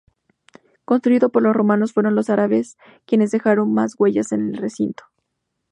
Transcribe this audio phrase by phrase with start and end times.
[0.83, 5.03] Construido por los romanos, fueron los árabes quienes dejaron más huellas en el recinto.